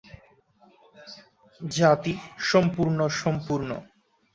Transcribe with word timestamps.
জাতি: 1.61 2.13
সম্পূর্ণ-সম্পূর্ণ। 2.43 3.69